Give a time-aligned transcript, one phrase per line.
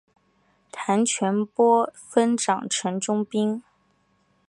[0.71, 3.61] 谭全播分掌城中兵。